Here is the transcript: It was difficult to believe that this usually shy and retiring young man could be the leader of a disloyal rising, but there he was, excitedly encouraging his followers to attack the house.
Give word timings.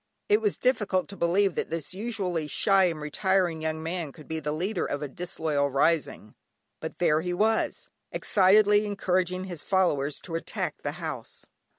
It 0.29 0.41
was 0.41 0.57
difficult 0.57 1.07
to 1.09 1.15
believe 1.15 1.53
that 1.53 1.69
this 1.69 1.93
usually 1.93 2.47
shy 2.47 2.85
and 2.85 2.99
retiring 2.99 3.61
young 3.61 3.83
man 3.83 4.11
could 4.11 4.27
be 4.27 4.39
the 4.39 4.51
leader 4.51 4.83
of 4.83 5.03
a 5.03 5.07
disloyal 5.07 5.69
rising, 5.69 6.33
but 6.79 6.97
there 6.97 7.21
he 7.21 7.35
was, 7.35 7.87
excitedly 8.11 8.83
encouraging 8.87 9.43
his 9.43 9.61
followers 9.61 10.19
to 10.21 10.33
attack 10.33 10.81
the 10.81 10.93
house. 10.93 11.45